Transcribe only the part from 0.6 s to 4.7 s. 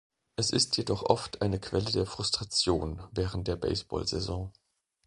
jedoch oft eine Quelle der Frustration während der Baseball-Saison.